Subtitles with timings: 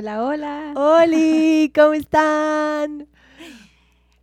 [0.00, 0.72] Hola, hola.
[0.76, 1.70] ¡Holi!
[1.74, 3.06] ¿Cómo están?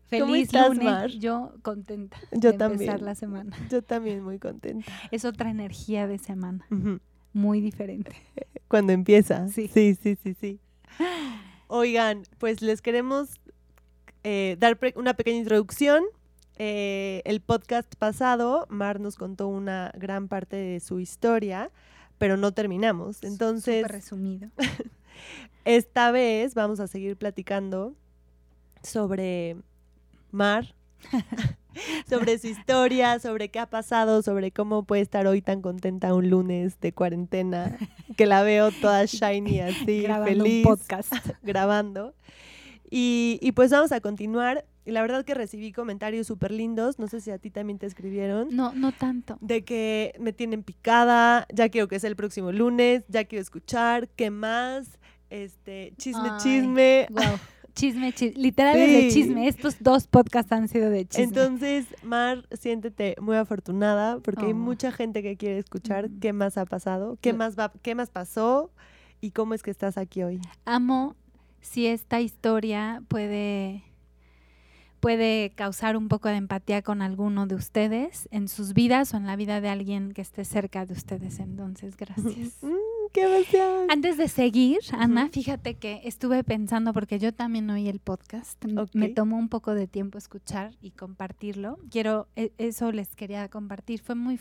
[0.07, 0.83] Feliz ¿cómo estás, lunes.
[0.83, 1.09] Mar?
[1.11, 2.81] Yo contenta Yo de también.
[2.89, 3.55] empezar la semana.
[3.69, 4.91] Yo también muy contenta.
[5.11, 6.65] Es otra energía de semana,
[7.31, 8.15] muy diferente.
[8.67, 9.49] Cuando empieza.
[9.49, 9.69] Sí.
[9.71, 10.33] sí, sí, sí.
[10.33, 10.59] sí.
[11.67, 13.39] Oigan, pues les queremos
[14.23, 16.03] eh, dar una pequeña introducción.
[16.57, 21.69] Eh, el podcast pasado, Mar nos contó una gran parte de su historia,
[22.17, 23.21] pero no terminamos.
[23.21, 24.49] Entonces, Súper resumido.
[25.67, 27.93] esta vez vamos a seguir platicando
[28.83, 29.57] sobre
[30.31, 30.73] Mar,
[32.09, 36.29] sobre su historia, sobre qué ha pasado, sobre cómo puede estar hoy tan contenta un
[36.29, 37.77] lunes de cuarentena,
[38.15, 41.13] que la veo toda shiny así, Grabando feliz, un podcast.
[41.43, 42.13] grabando.
[42.89, 44.65] Y, y pues vamos a continuar.
[44.85, 47.85] Y la verdad que recibí comentarios súper lindos, no sé si a ti también te
[47.85, 49.37] escribieron, No, no tanto.
[49.41, 54.07] de que me tienen picada, ya quiero que sea el próximo lunes, ya quiero escuchar,
[54.15, 54.97] ¿qué más?
[55.29, 56.39] Este, chisme, Ay.
[56.41, 57.07] chisme.
[57.11, 57.23] Wow.
[57.75, 58.41] Chisme, chisme.
[58.41, 59.21] Literal es de Sí.
[59.21, 59.47] chisme.
[59.47, 61.25] Estos dos podcasts han sido de chisme.
[61.25, 64.55] Entonces, Mar, siéntete muy afortunada porque hay Oh.
[64.55, 66.19] mucha gente que quiere escuchar Mm.
[66.19, 68.71] qué más ha pasado, qué más va, qué más pasó
[69.21, 70.41] y cómo es que estás aquí hoy.
[70.65, 71.15] Amo
[71.61, 73.83] si esta historia puede
[74.99, 79.27] puede causar un poco de empatía con alguno de ustedes en sus vidas o en
[79.27, 81.37] la vida de alguien que esté cerca de ustedes.
[81.39, 82.57] Entonces, gracias.
[83.13, 83.89] ¡Qué emoción!
[83.89, 88.63] Antes de seguir, Ana, fíjate que estuve pensando, porque yo también oí el podcast,
[88.93, 91.79] me tomó un poco de tiempo escuchar y compartirlo.
[91.89, 94.01] Quiero, e- eso les quería compartir.
[94.01, 94.39] Fue muy,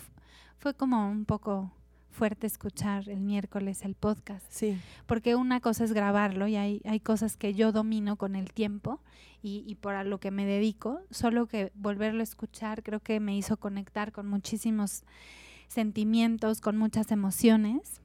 [0.58, 1.72] fue como un poco
[2.10, 6.98] fuerte escuchar el miércoles el podcast, Sí, porque una cosa es grabarlo y hay, hay
[6.98, 9.00] cosas que yo domino con el tiempo
[9.42, 13.20] y, y por a lo que me dedico, solo que volverlo a escuchar creo que
[13.20, 15.04] me hizo conectar con muchísimos
[15.68, 18.00] sentimientos, con muchas emociones.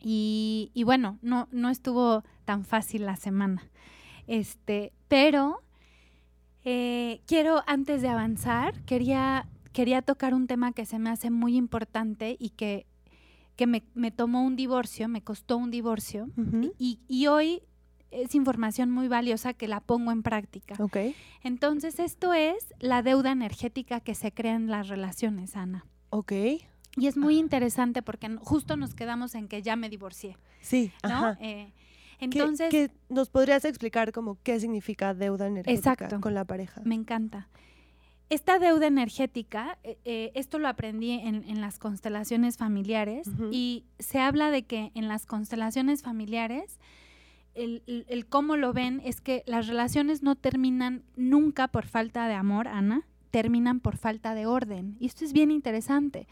[0.00, 3.62] Y, y bueno, no, no estuvo tan fácil la semana.
[4.26, 5.62] Este, pero
[6.64, 11.56] eh, quiero, antes de avanzar, quería, quería tocar un tema que se me hace muy
[11.56, 12.86] importante y que,
[13.56, 16.28] que me, me tomó un divorcio, me costó un divorcio.
[16.78, 17.62] Y, y hoy
[18.10, 20.74] es información muy valiosa que la pongo en práctica.
[20.82, 20.96] ok.
[21.42, 25.86] Entonces, esto es la deuda energética que se crea en las relaciones, Ana.
[26.10, 26.32] Ok,
[26.96, 31.10] Y es muy interesante porque justo nos quedamos en que ya me divorcié, sí, ¿no?
[31.10, 31.38] ajá.
[31.40, 31.72] Eh,
[32.18, 36.20] ¿Qué- entonces, qué- ¿Nos podrías explicar como qué significa deuda energética Exacto.
[36.20, 36.80] con la pareja?
[36.84, 37.48] me encanta.
[38.28, 44.18] Esta deuda energética, eh, eh, esto lo aprendí en, en las constelaciones familiares y se
[44.18, 46.80] habla de que en las constelaciones familiares
[47.54, 52.26] el, el- el cómo lo ven es que las relaciones no terminan nunca por falta
[52.26, 54.96] de amor, Ana, terminan por falta de orden.
[55.00, 56.26] Y esto es bien interesante.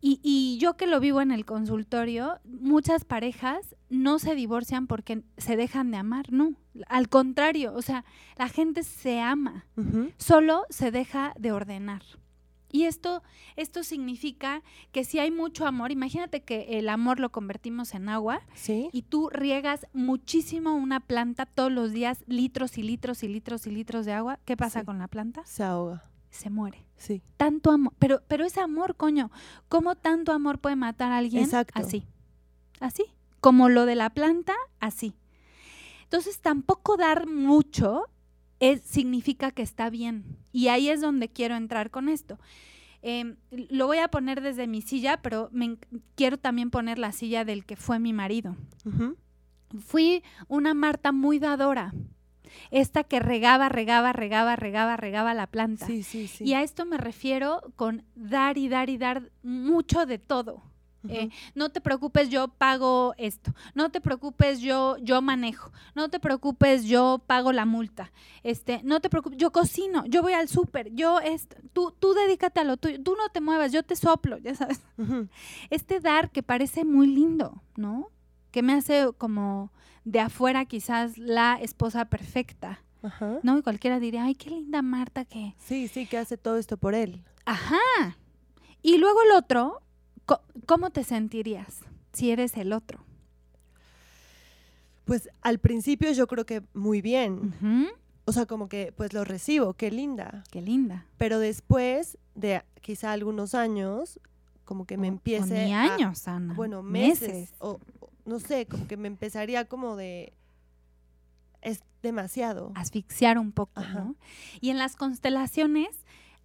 [0.00, 5.22] Y, y yo que lo vivo en el consultorio, muchas parejas no se divorcian porque
[5.36, 6.54] se dejan de amar, no.
[6.86, 8.04] Al contrario, o sea,
[8.36, 9.66] la gente se ama,
[10.16, 12.02] solo se deja de ordenar.
[12.70, 13.22] Y esto,
[13.56, 14.62] esto significa
[14.92, 19.02] que si hay mucho amor, imagínate que el amor lo convertimos en agua sí, y
[19.02, 24.04] tú riegas muchísimo una planta todos los días, litros y litros y litros y litros
[24.04, 24.38] de agua.
[24.44, 24.86] ¿Qué pasa Sí.
[24.86, 25.42] con la planta?
[25.46, 27.22] se ahoga, Se muere sí.
[27.38, 29.30] tanto amor, pero, pero ese amor, coño,
[29.70, 31.44] ¿cómo tanto amor puede matar a alguien?
[31.44, 31.72] Exacto.
[31.80, 32.06] Así,
[32.80, 33.04] así,
[33.40, 35.14] como lo de la planta, así.
[36.02, 38.04] Entonces, tampoco dar mucho
[38.60, 40.24] es, significa que está bien.
[40.52, 42.38] Y ahí es donde quiero entrar con esto.
[43.00, 45.78] Em, lo voy a poner desde mi silla, pero me
[46.16, 48.56] quiero también poner la silla del que fue mi marido.
[49.80, 51.92] Fui una Marta muy dadora.
[52.70, 55.86] Esta que regaba, regaba, regaba, regaba, regaba la planta.
[55.86, 56.44] Sí, sí, sí.
[56.44, 60.62] Y a esto me refiero con dar y dar y dar mucho de todo.
[61.08, 63.52] Eh, no te preocupes, yo pago esto.
[63.74, 65.70] No te preocupes, yo yo manejo.
[65.94, 68.10] No te preocupes, yo pago la multa.
[68.42, 72.60] Este, no te preocupes, yo cocino, yo voy al súper, yo esto, tú tú dedícate
[72.60, 74.80] a lo tuyo, tú no te muevas, yo te soplo, ya sabes.
[75.70, 78.08] Este dar que parece muy lindo, ¿no?
[78.50, 79.70] Que me hace como
[80.04, 83.38] de afuera quizás la esposa perfecta, Ajá.
[83.42, 83.58] ¿no?
[83.58, 86.94] Y cualquiera diría, "Ay, qué linda Marta que Sí, sí, que hace todo esto por
[86.94, 87.22] él.
[87.44, 88.16] Ajá.
[88.82, 89.82] Y luego el otro,
[90.66, 91.80] ¿cómo te sentirías
[92.12, 93.00] si eres el otro?
[95.04, 97.54] Pues al principio yo creo que muy bien.
[98.26, 100.44] O sea, como que pues lo recibo, qué linda.
[100.50, 101.06] Qué linda.
[101.16, 104.20] Pero después de quizá algunos años,
[104.66, 106.52] como que me O- o empiece ni a- años, Ana.
[106.54, 110.34] bueno, meses, O, o no sé, como que me empezaría como de
[111.62, 112.70] es demasiado.
[112.74, 114.00] Asfixiar un poco, Ajá.
[114.00, 114.14] ¿no?
[114.60, 115.88] Y en las constelaciones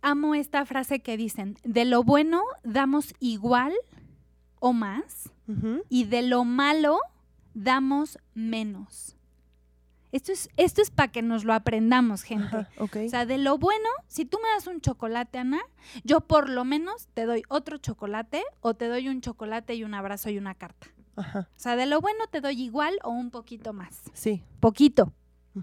[0.04, 3.74] amo esta frase que dicen, de lo bueno damos igual
[4.60, 5.32] o más
[5.90, 7.00] y de lo malo
[7.54, 9.16] damos menos.
[10.12, 12.56] Esto es, esto es para que nos lo aprendamos, gente.
[12.56, 12.70] Ajá.
[12.78, 15.60] O sea, de lo bueno, si tú me das un chocolate, Ana,
[16.04, 19.96] yo por lo menos te doy otro chocolate o te doy un chocolate y un
[19.96, 20.88] abrazo y una carta.
[21.16, 24.02] Ajá, O sea, de lo bueno te doy igual o un poquito más.
[24.14, 24.44] sí.
[24.60, 25.14] Poquito,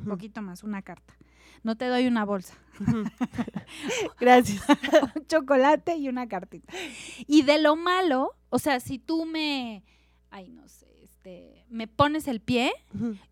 [0.04, 1.14] poquito más, una carta.
[1.62, 2.54] No te doy una bolsa.
[4.20, 4.62] Gracias.
[5.16, 6.72] un chocolate y una cartita.
[7.26, 9.84] Y de lo malo, o sea, si tú me,
[10.30, 12.72] ay, no sé, este, me pones el pie,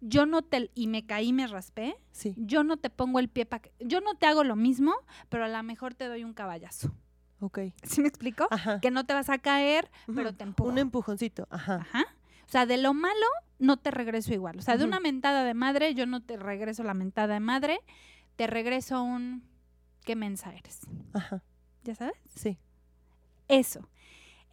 [0.00, 3.46] yo no te, y me caí, me raspé, Sí, yo no te pongo el pie
[3.46, 4.94] para que, yo no te hago lo mismo,
[5.28, 6.92] pero a lo mejor te doy un caballazo.
[7.40, 7.60] ok.
[7.84, 8.46] ¿Sí me explico?
[8.50, 8.80] Ajá.
[8.80, 10.68] Que no te vas a caer, pero te empujo.
[10.68, 11.76] Un empujoncito, ajá.
[11.76, 12.06] Ajá.
[12.46, 13.26] O sea, de lo malo
[13.58, 14.58] no te regreso igual.
[14.58, 17.81] O sea, de una mentada de madre, yo no te regreso la mentada de madre,
[18.37, 19.43] te regreso un
[20.05, 20.87] qué mensa eres.
[21.12, 21.43] Ajá,
[21.84, 22.16] ¿Ya sabes?
[22.34, 22.58] sí.
[23.49, 23.88] Eso.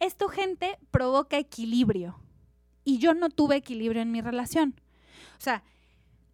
[0.00, 2.18] Esto, gente, provoca equilibrio.
[2.84, 4.74] Y yo no tuve equilibrio en mi relación.
[5.38, 5.64] O sea,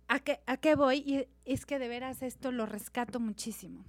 [0.08, 0.98] ¿a qué, a qué voy?
[0.98, 3.84] Y es que de veras esto lo rescato muchísimo.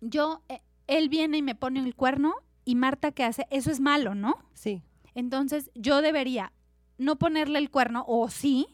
[0.00, 2.34] Yo, eh, él viene y me pone el cuerno
[2.64, 3.46] y Marta, ¿qué hace?
[3.50, 4.36] Eso es malo, ¿no?
[4.54, 4.82] Sí.
[5.14, 6.52] Entonces yo debería
[6.98, 8.66] no ponerle el cuerno, o sí,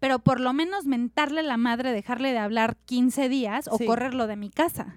[0.00, 3.84] pero por lo menos mentarle la madre, dejarle de hablar 15 días o Sí.
[3.86, 4.96] correrlo de mi casa.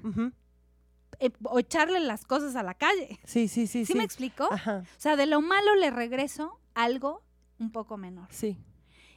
[1.20, 3.20] eh, o echarle las cosas a la calle.
[3.24, 3.98] Sí, sí, sí, ¿Sí, sí.
[3.98, 4.50] me explico?
[4.52, 7.24] Ajá, O sea, de lo malo le regreso algo
[7.58, 8.28] un poco menor.
[8.32, 8.58] sí.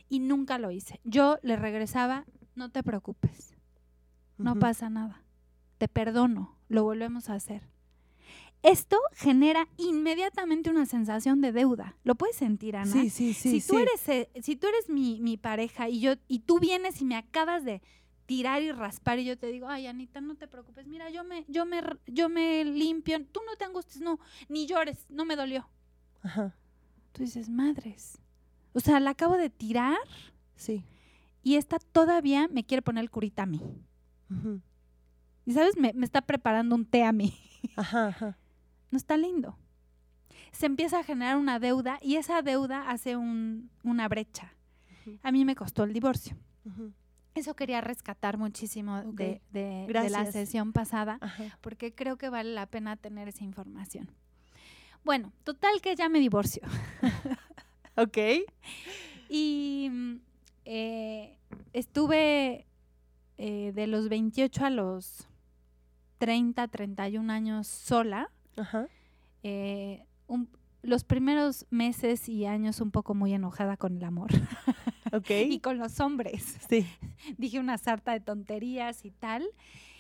[0.09, 1.01] Y nunca lo hice.
[1.05, 2.25] Yo le regresaba,
[2.55, 3.53] no te preocupes,
[4.39, 5.23] no pasa nada.
[5.77, 7.69] Te perdono, lo volvemos a hacer.
[8.63, 11.97] Esto genera inmediatamente una sensación de deuda.
[12.03, 12.91] ¿Lo puedes sentir, Ana?
[12.91, 13.61] Sí, sí, sí.
[13.61, 13.83] si tú sí.
[13.83, 17.17] eres, eh, si tú eres mi, mi pareja y yo y tú vienes y me
[17.17, 17.81] acabas de
[18.27, 21.45] tirar y raspar y yo te digo, ay Anita, no te preocupes, mira, yo me,
[21.49, 24.19] yo me, yo me limpio, tú no te angusties, no,
[24.51, 25.67] ni llores, no me dolió.
[26.23, 26.55] Ajá,
[27.13, 28.19] Tú dices, madres.
[28.75, 29.97] O sea, la acabo de tirar
[30.57, 30.85] sí.
[31.43, 33.63] y esta todavía me quiere poner el curita a mí.
[35.47, 37.35] Y sabes, me, me está preparando un té a mí.
[37.77, 38.39] Ajá, ajá.
[38.91, 39.57] No está lindo.
[40.53, 44.55] Se empieza a generar una deuda y esa deuda hace un- una brecha.
[45.23, 46.37] A mí me costó el divorcio.
[47.35, 51.57] Eso quería rescatar muchísimo de, de- de la sesión pasada, Ajá.
[51.61, 54.11] porque creo que vale la pena tener esa información.
[55.05, 56.63] Bueno, total que ya me divorcio.
[57.97, 58.17] Ok.
[59.29, 59.91] Y
[60.65, 61.37] eh,
[61.73, 62.67] estuve
[63.39, 65.27] eh, de los 28 a los
[66.19, 68.31] 30, 31 años sola.
[68.59, 68.89] Ajá.
[69.43, 70.49] eh, un-
[70.83, 74.29] los primeros meses y años un poco muy enojada con el amor
[75.13, 75.31] Ok.
[75.31, 76.57] y con los hombres.
[76.69, 76.87] Sí.
[77.39, 79.45] dije una sarta de tonterías y tal.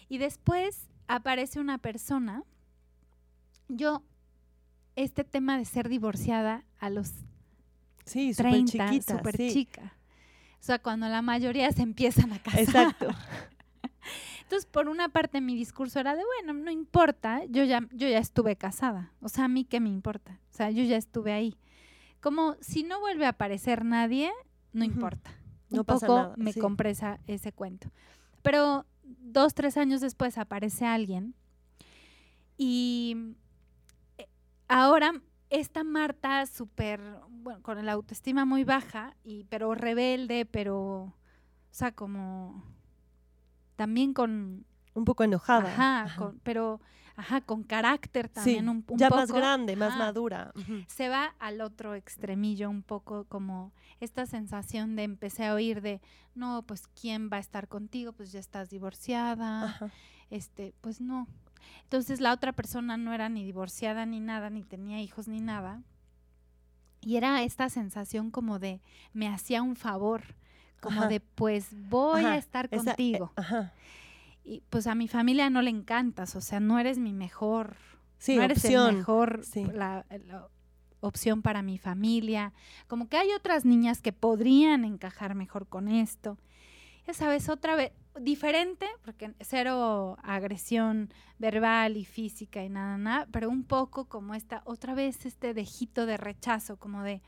[0.08, 2.42] Y después aparece una persona.
[3.68, 4.02] Yo,
[4.96, 7.12] este tema de ser divorciada a los
[8.04, 9.16] Sí, súper 30, chiquita.
[9.18, 9.52] súper sí.
[9.52, 9.94] chica.
[10.60, 12.60] O sea, cuando la mayoría se empiezan a casar.
[12.60, 13.08] Exacto.
[14.48, 18.16] Entonces, por una parte, mi discurso era de, bueno, no importa, yo ya, yo ya
[18.18, 19.12] estuve casada.
[19.20, 20.40] O sea, a mí qué me importa.
[20.50, 21.58] O sea, yo ya estuve ahí.
[22.22, 24.30] Como si no vuelve a aparecer nadie,
[24.72, 25.30] no importa.
[25.68, 26.60] No Un pasa poco nada, me sí.
[26.60, 27.90] compré esa- ese cuento.
[28.40, 31.34] Pero dos, tres años después aparece alguien
[32.56, 33.34] y
[34.16, 34.28] eh,
[34.66, 35.12] ahora
[35.50, 41.14] esta Marta súper, bueno, con la autoestima muy baja, y, pero rebelde, pero, o
[41.70, 42.64] sea, como
[43.78, 45.72] también con, Un poco enojada.
[45.72, 46.16] ajá, Ajá.
[46.16, 46.80] con- pero,
[47.14, 50.52] ajá, con carácter Sí, también un, un ya más grande, más madura.
[50.88, 56.00] Se va al otro extremillo un poco como esta sensación de empecé a oír de
[56.34, 59.90] no pues quién va a estar contigo pues ya estás divorciada Ajá.
[60.30, 61.26] este pues no
[61.82, 65.82] entonces la otra persona no era ni divorciada ni nada ni tenía hijos ni nada
[67.00, 68.80] y era esta sensación como de
[69.12, 70.22] me hacía un favor
[70.80, 71.08] como Ajá.
[71.08, 73.72] de pues voy Ajá, a estar Esa- eh, contigo Ajá.
[74.44, 77.76] y pues a mi familia no le encantas o sea no eres mi mejor
[78.18, 78.90] Sí, no eres opción.
[78.90, 79.64] el mejor sí.
[79.72, 80.48] la, la
[81.00, 82.52] opción para mi familia.
[82.88, 86.36] Como que hay otras niñas que podrían encajar mejor con esto.
[87.06, 93.48] Ya sabes, otra vez, diferente, porque cero agresión verbal y física y nada, nada, pero
[93.48, 97.22] un poco como esta, otra vez este dejito de rechazo, como de,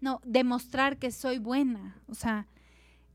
[0.00, 2.46] no, demostrar que soy buena, o sea,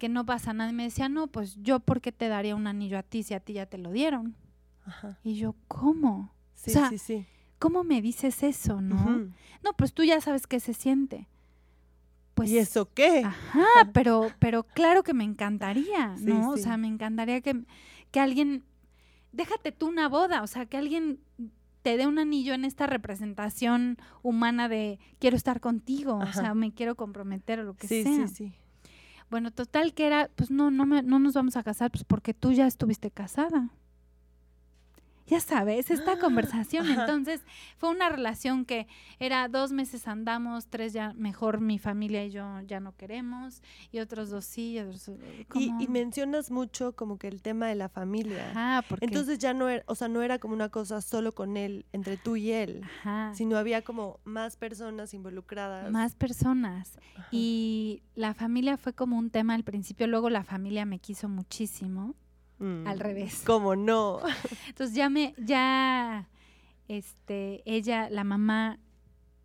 [0.06, 0.70] que no pasa nada.
[0.70, 3.34] Y me decía, no, pues yo, ¿por qué te daría un anillo a ti si
[3.34, 4.36] a ti ya te lo dieron?
[4.86, 5.18] Ajá.
[5.24, 6.32] Y yo, ¿cómo?
[6.54, 7.26] Sí, sea, sí, sí.
[7.58, 9.32] ¿Cómo me dices eso, no?
[9.64, 11.28] No, pues tú ya sabes qué se siente.
[12.36, 13.24] Pues ¿Y eso qué?
[13.26, 16.52] Ajá, pero, pero claro que me encantaría, Sí, ¿no?
[16.52, 17.64] O sea, me encantaría que,
[18.12, 18.64] que alguien,
[19.32, 21.20] déjate tú una boda, o sea, que alguien
[21.82, 26.74] te dé un anillo en esta representación humana de quiero estar contigo, o sea, me
[26.74, 28.04] quiero comprometer o lo que sea.
[28.04, 28.56] Sí, sí, sí.
[29.30, 32.34] Bueno, total que era, pues no, no, me, no nos vamos a casar, pues porque
[32.34, 33.70] tú ya estuviste casada
[35.28, 36.88] ya sabes, esta conversación.
[36.88, 37.42] Entonces,
[37.78, 38.88] fue una relación que
[39.20, 44.00] era dos meses andamos, tres ya mejor mi familia y yo ya no queremos, y
[44.00, 44.78] otros dos sí.
[44.78, 48.52] Eh, y, mencionas mucho como que el tema de la familia.
[48.52, 49.06] Ajá, porque...
[49.06, 52.18] Entonces ya no era, o sea, no era como una cosa solo con él, entre
[52.18, 53.34] tú y él, Ajá.
[53.34, 55.92] sino había como más personas involucradas.
[55.92, 57.00] Más personas.
[57.32, 62.16] Y la familia fue como un tema al principio, luego la familia me quiso muchísimo
[62.60, 63.44] al mm, revés.
[63.46, 64.20] ¿Cómo no?
[64.68, 66.28] Entonces ya me, ya,
[66.88, 68.80] este, ella, la mamá,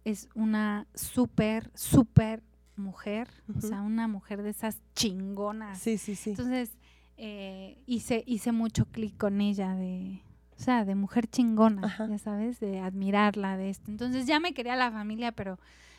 [0.05, 2.43] es una súper, súper
[2.77, 5.79] mujer, o sea, una mujer de esas chingonas.
[5.79, 6.31] Sí, sí, sí.
[6.31, 6.73] Entonces,
[7.17, 10.23] eh, hice, hice mucho clic con ella de,
[10.57, 13.91] o sea, de mujer chingona, ya sabes, de admirarla, de esto.
[13.91, 15.59] Entonces ya me quería la familia, pero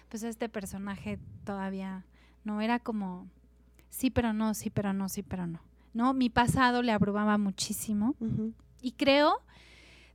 [0.09, 2.05] pues este personaje todavía
[2.43, 3.27] no era como,
[3.89, 5.59] sí, pero no, sí, pero no, sí, pero no.
[5.93, 6.13] ¿No?
[6.13, 8.15] Mi pasado le abrumaba muchísimo
[8.81, 9.33] y creo,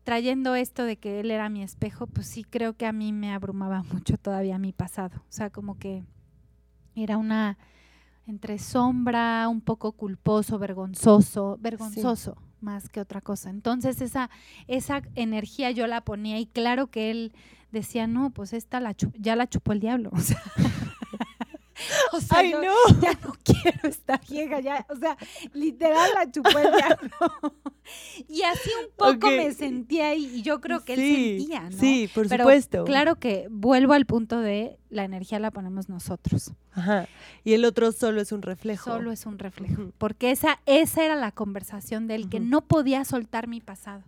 [0.04, 3.32] trayendo esto de que él era mi espejo, pues sí creo que a mí me
[3.32, 5.16] abrumaba mucho todavía mi pasado.
[5.18, 6.04] O sea, como que
[6.94, 7.58] era una
[8.26, 13.50] entre sombra, un poco culposo, vergonzoso, vergonzoso más que otra cosa.
[13.50, 14.30] Entonces esa,
[14.66, 17.32] esa energía yo la ponía y claro que él
[17.70, 20.10] decía, no, pues esta la ya la chupó el diablo.
[20.16, 20.42] O sea,
[22.12, 23.00] O sea, Ay, no.
[23.00, 25.16] ya no quiero esta vieja, ya, o sea,
[25.52, 27.54] literal la chupó el diablo.
[28.28, 31.76] y así un poco me sentía ahí, y yo creo que él sentía, ¿no?
[31.78, 32.84] Sí, por supuesto.
[32.84, 36.52] Claro que vuelvo al punto de la energía la ponemos nosotros.
[36.72, 37.08] Ajá.
[37.44, 38.90] Y el otro solo es un reflejo.
[38.90, 39.92] Solo es un reflejo.
[39.98, 44.04] Porque esa, esa era la conversación de él, que no podía soltar mi pasado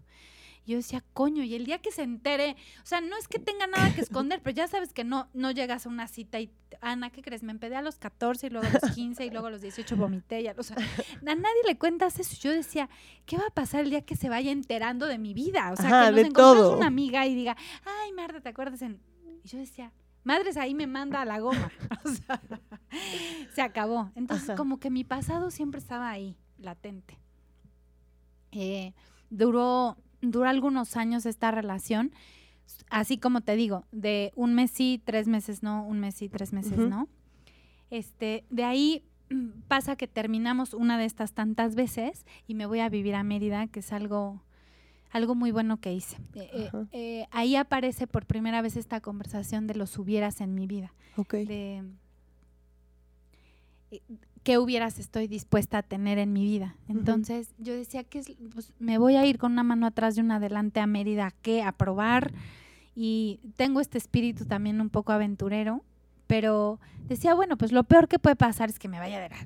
[0.72, 3.66] yo decía, coño, y el día que se entere, o sea, no es que tenga
[3.66, 7.10] nada que esconder, pero ya sabes que no, no llegas a una cita y, Ana,
[7.10, 7.42] ¿qué crees?
[7.42, 9.96] Me empedé a los 14 y luego a los 15 y luego a los 18
[9.96, 10.42] vomité.
[10.42, 12.36] Ya, o sea, a nadie le cuentas eso.
[12.40, 12.88] Yo decía,
[13.24, 15.72] ¿qué va a pasar el día que se vaya enterando de mi vida?
[15.72, 18.82] O sea, que nos encontramos una amiga y diga, ay, Marta, ¿te acuerdas?
[18.82, 19.00] En...
[19.42, 21.72] Y yo decía, madres, ahí me manda a la goma.
[22.04, 22.40] o sea,
[23.54, 24.12] se acabó.
[24.14, 27.18] Entonces, como que mi pasado siempre estaba ahí, latente.
[28.52, 28.92] Eh,
[29.30, 32.12] duró dura algunos años esta relación,
[32.90, 36.52] así como te digo, de un mes sí, tres meses no, un mes sí, tres
[36.52, 37.08] meses no.
[37.90, 39.04] Este, de ahí
[39.68, 43.66] pasa que terminamos una de estas tantas veces y me voy a vivir a Mérida,
[43.68, 44.42] que es algo,
[45.10, 46.16] algo muy bueno que hice.
[46.34, 50.66] Eh, eh, eh, ahí aparece por primera vez esta conversación de los hubieras en mi
[50.66, 50.92] vida.
[51.30, 51.82] De,
[54.48, 56.74] qué hubieras estoy dispuesta a tener en mi vida.
[56.88, 58.22] Entonces yo decía que
[58.54, 61.62] pues, me voy a ir con una mano atrás y una adelante a Mérida, ¿qué?
[61.62, 62.32] A probar.
[62.94, 65.84] Y tengo este espíritu también un poco aventurero,
[66.26, 69.36] pero decía, bueno, pues lo peor que puede pasar es que me vaya de la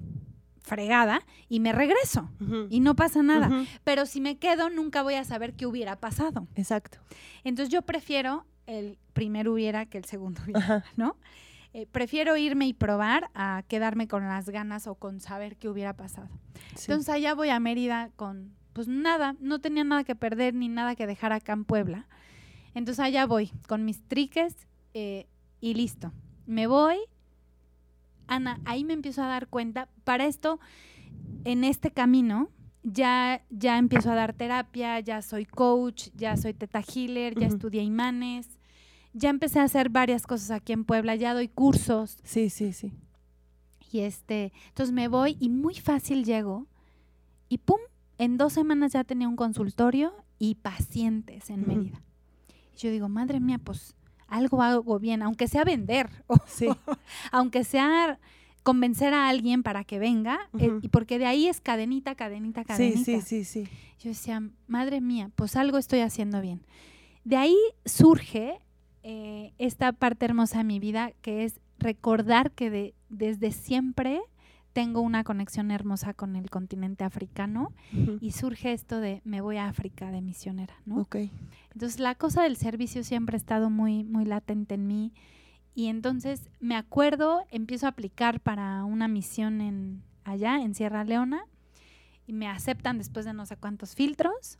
[0.60, 2.30] fregada y me regreso
[2.70, 3.50] y no pasa nada.
[3.82, 6.46] Pero si me quedo, nunca voy a saber qué hubiera pasado.
[6.54, 6.98] Exacto.
[7.42, 11.16] Entonces yo prefiero el primero hubiera que el segundo hubiera, ¿no?
[11.74, 15.96] Eh, prefiero irme y probar a quedarme con las ganas o con saber qué hubiera
[15.96, 16.28] pasado.
[16.72, 20.96] Entonces allá voy a Mérida con, pues nada, no tenía nada que perder ni nada
[20.96, 22.06] que dejar acá en Puebla.
[22.74, 24.54] Entonces allá voy con mis triques
[24.92, 25.26] eh,
[25.60, 26.12] y listo.
[26.46, 26.98] Me voy.
[28.26, 29.88] Ana, ahí me empiezo a dar cuenta.
[30.04, 30.60] Para esto,
[31.44, 32.50] en este camino,
[32.82, 37.82] ya, ya empiezo a dar terapia, ya soy coach, ya soy teta healer, ya estudié
[37.82, 38.58] imanes,
[39.12, 42.18] ya empecé a hacer varias cosas aquí en Puebla, ya doy cursos.
[42.24, 42.92] Sí, sí, sí.
[43.90, 46.66] Y este, entonces me voy y muy fácil llego
[47.48, 47.78] y pum,
[48.18, 52.02] en dos semanas ya tenía un consultorio y pacientes en Mérida.
[52.74, 53.94] Y yo digo, madre mía, pues
[54.28, 56.08] algo hago bien, aunque sea vender,
[56.46, 56.68] sí.
[57.32, 58.18] aunque sea
[58.62, 63.04] convencer a alguien para que venga, eh, y porque de ahí es cadenita, cadenita, cadenita.
[63.04, 63.68] Sí, sí, sí, sí.
[63.98, 66.64] Yo decía, madre mía, pues algo estoy haciendo bien.
[67.24, 68.60] De ahí surge
[69.02, 74.20] eh, esta parte hermosa de mi vida, que es recordar que desde siempre
[74.72, 77.72] tengo una conexión hermosa con el continente africano
[78.20, 81.00] y surge esto de me voy a África de misionera, ¿no?
[81.72, 85.12] Entonces la cosa del servicio siempre ha estado muy, muy latente en mí
[85.74, 91.44] y entonces me acuerdo, empiezo a aplicar para una misión en allá, en Sierra Leona
[92.26, 94.58] y me aceptan después de no sé cuántos filtros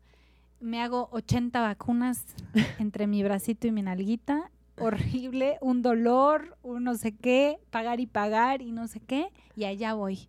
[0.63, 2.25] me hago 80 vacunas
[2.79, 4.51] entre mi bracito y mi nalguita.
[4.79, 9.65] Horrible, un dolor, un no sé qué, pagar y pagar y no sé qué, y
[9.65, 10.29] allá voy.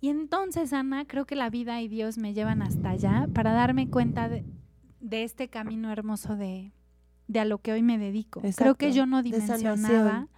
[0.00, 3.90] Y entonces, Ana, creo que la vida y Dios me llevan hasta allá para darme
[3.90, 4.44] cuenta de,
[5.00, 6.72] de este camino hermoso de,
[7.26, 8.42] de a lo que hoy me dedico.
[8.56, 10.28] Creo que yo no dimensionaba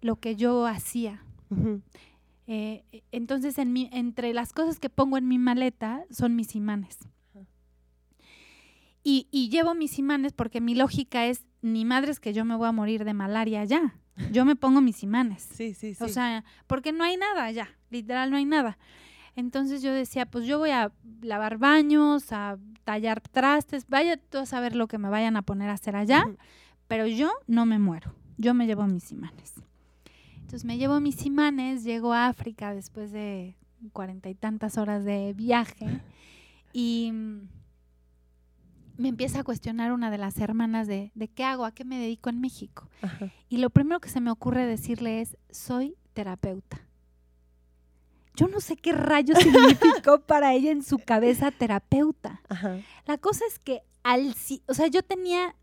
[0.00, 1.24] lo que yo hacía.
[2.46, 6.98] Eh, entonces, en mi, entre las cosas que pongo en mi maleta son mis imanes.
[9.04, 12.66] Y, y llevo mis imanes porque mi lógica es, ni madres que yo me voy
[12.66, 14.00] a morir de malaria ya.
[14.32, 15.42] Yo me pongo mis imanes.
[15.42, 16.02] Sí, sí, sí.
[16.02, 18.78] O sea, porque no hay nada ya, literal no hay nada.
[19.36, 24.46] Entonces yo decía, pues yo voy a lavar baños, a tallar trastes, vaya tú a
[24.46, 26.24] saber lo que me vayan a poner a hacer allá,
[26.86, 29.54] pero yo no me muero, yo me llevo mis imanes.
[30.36, 33.56] Entonces me llevo mis imanes, llego a África después de
[33.92, 36.00] cuarenta y tantas horas de viaje
[36.72, 37.12] y
[38.96, 41.98] me empieza a cuestionar una de las hermanas de, de qué hago, a qué me
[41.98, 42.88] dedico en México.
[43.02, 43.32] Ajá.
[43.48, 46.80] Y lo primero que se me ocurre decirle es, soy terapeuta.
[48.36, 52.40] Yo no sé qué rayo significó para ella en su cabeza terapeuta.
[52.48, 52.78] Ajá.
[53.06, 54.34] La cosa es que al,
[54.66, 55.54] o sea, yo tenía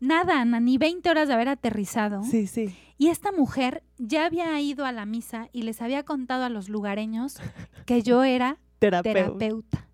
[0.00, 2.22] nada, Ana, ni 20 horas de haber aterrizado.
[2.24, 2.76] Sí, sí.
[2.98, 6.68] Y esta mujer ya había ido a la misa y les había contado a los
[6.68, 7.38] lugareños
[7.86, 9.20] que yo era Terapeuta.
[9.20, 9.88] terapeuta.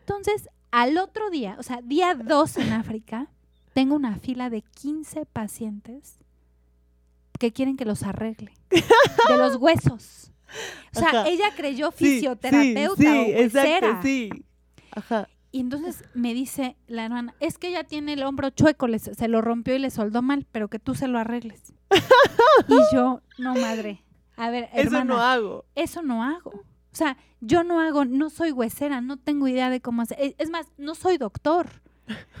[0.00, 3.28] Entonces, al otro día, o sea, día 2 en África,
[3.72, 6.18] tengo una fila de 15 pacientes
[7.38, 8.52] que quieren que los arregle.
[8.70, 10.32] De los huesos.
[10.94, 11.28] O sea, Ajá.
[11.28, 13.40] ella creyó fisioterapeuta sí, o sí, huesera.
[13.78, 14.30] exacto, sí.
[14.92, 15.28] Ajá.
[15.52, 19.28] Y entonces me dice la hermana, es que ella tiene el hombro chueco, le- se
[19.28, 21.72] lo rompió y le soldó mal, pero que tú se lo arregles.
[22.68, 24.02] y yo, no madre.
[24.36, 25.64] A ver, Eso no hago.
[25.74, 26.64] eso no hago.
[26.98, 30.18] O sea, yo no hago, no soy huesera, no tengo idea de cómo hacer.
[30.20, 31.68] Es- Es más, no soy doctor.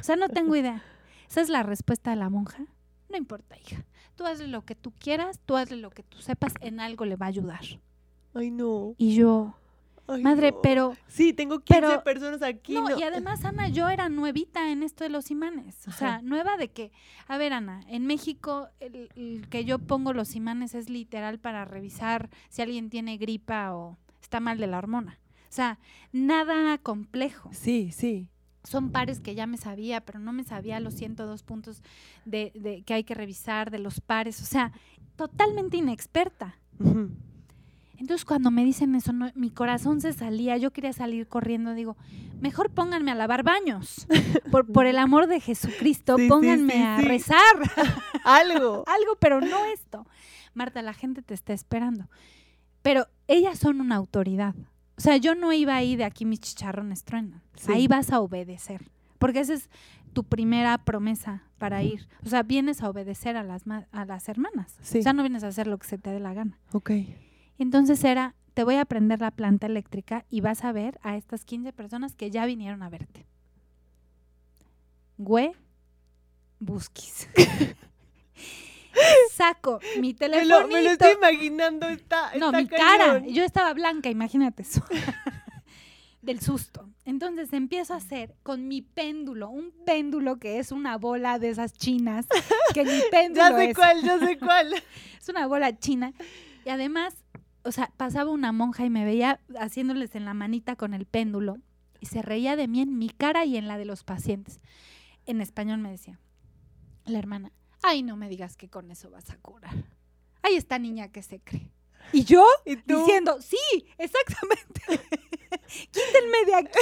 [0.00, 0.82] O sea, no tengo idea.
[1.28, 2.64] Esa es la respuesta de la monja.
[3.08, 3.84] No importa, hija.
[4.16, 7.14] Tú hazle lo que tú quieras, tú hazle lo que tú sepas, en algo le
[7.14, 7.60] va a ayudar.
[8.34, 8.94] Ay, no.
[8.98, 9.54] Y yo,
[10.08, 10.60] Ay, madre, no.
[10.60, 12.74] pero Sí, tengo 15 pero- personas aquí.
[12.74, 15.86] no, No, y además, Ana, yo era nuevita en esto de los imanes.
[15.86, 16.22] O sea, Ajá.
[16.22, 16.90] nueva de que,
[17.28, 21.64] a ver, Ana, en México el, el que yo pongo los imanes es literal para
[21.64, 25.18] revisar si alguien tiene gripa o está mal de la hormona.
[25.48, 25.78] O sea,
[26.12, 27.48] nada complejo.
[27.54, 28.28] Sí, sí.
[28.62, 31.82] Son pares que ya me sabía, pero no me sabía los 102 puntos
[32.26, 34.42] de, de- que hay que revisar de los pares.
[34.42, 34.72] O sea,
[35.16, 36.58] totalmente inexperta.
[37.96, 41.96] Entonces cuando me dicen eso, no- mi corazón se salía, yo quería salir corriendo, digo,
[42.42, 44.06] mejor pónganme a lavar baños,
[44.52, 47.56] por, por el amor de Jesucristo, Sí, pónganme sí, a rezar,
[48.24, 48.84] Algo.
[48.86, 50.06] algo, pero no esto.
[50.52, 52.08] Marta, la gente te está esperando.
[52.82, 54.54] Pero ellas son una autoridad.
[54.96, 57.42] O sea, yo no iba ahí de aquí mis chicharrones truenan.
[57.54, 57.72] Sí.
[57.72, 59.70] Ahí vas a obedecer, porque esa es
[60.12, 62.08] tu primera promesa para ir.
[62.24, 63.62] O sea, vienes a obedecer a las,
[63.92, 64.76] a las hermanas.
[64.82, 64.98] Sí.
[64.98, 66.58] O sea, no vienes a hacer lo que se te dé la gana.
[66.72, 66.90] Ok.
[67.58, 71.44] Entonces era, te voy a prender la planta eléctrica y vas a ver a estas
[71.44, 73.26] 15 personas que ya vinieron a verte.
[75.16, 75.52] Güey,
[76.58, 77.28] busquis.
[79.32, 80.60] Saco mi Me teléfono.
[80.60, 81.88] lo, me lo estoy imaginando.
[81.88, 83.18] Está, No, está mi cara.
[83.26, 84.82] Yo estaba blanca, imagínate eso.
[86.22, 86.88] Del susto.
[87.04, 91.72] Entonces empiezo a hacer con mi péndulo, un péndulo que es una bola de esas
[91.72, 92.26] chinas,
[92.74, 93.76] que mi péndulo Ya sé es.
[93.76, 94.74] cuál, ya sé cuál.
[95.20, 96.12] Es una bola china.
[96.64, 97.14] Y además,
[97.62, 101.58] o sea, pasaba una monja y me veía haciéndoles en la manita con el péndulo
[102.00, 104.60] y se reía de mí en mi cara y en la de los pacientes.
[105.26, 106.18] En español me decía,
[107.04, 107.52] la hermana,
[107.82, 109.74] ay, no me digas que con eso vas a curar.
[110.42, 111.70] Ay, esta niña que se cree.
[112.12, 112.46] Y yo
[112.86, 113.58] diciendo, sí,
[113.98, 114.80] exactamente.
[115.90, 116.78] Quítenme de aquí.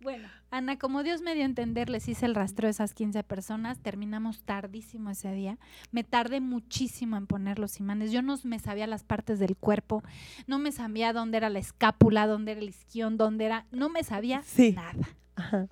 [0.00, 3.22] bueno, Ana, como Dios me dio a entender, les hice el rastreo de esas 15
[3.22, 3.78] personas.
[3.78, 5.58] Terminamos tardísimo ese día.
[5.92, 8.10] Me tardé muchísimo en poner los imanes.
[8.12, 10.02] Yo no me sabía las partes del cuerpo.
[10.46, 13.66] No me sabía dónde era la escápula, dónde era el isquión, dónde era.
[13.70, 14.72] No me sabía Sí.
[14.72, 15.08] nada.
[15.36, 15.68] Ajá.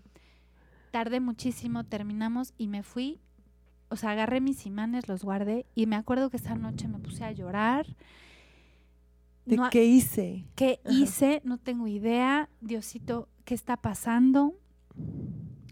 [0.92, 3.20] Tardé muchísimo, terminamos y me fui.
[3.90, 7.24] O sea, agarré mis imanes, los guardé y me acuerdo que esa noche me puse
[7.24, 7.87] a llorar.
[9.46, 10.46] ¿De No- qué hice?
[10.55, 10.94] ¿Qué Ajá.
[10.94, 11.40] hice?
[11.44, 12.48] No tengo idea.
[12.61, 14.55] Diosito, ¿qué está pasando?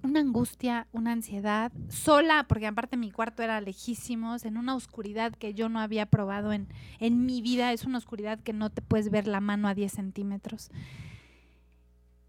[0.03, 5.55] Una angustia, una ansiedad, sola, porque aparte mi cuarto era lejísimos, en una oscuridad que
[5.55, 7.73] yo no había probado en, en mi vida.
[7.73, 10.71] Es una oscuridad que no te puedes ver la mano a 10 centímetros.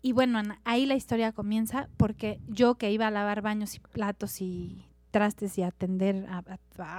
[0.02, 4.42] Y bueno, ahí la historia comienza porque yo que iba a lavar baños y platos
[4.42, 6.44] y trastes y atender, a,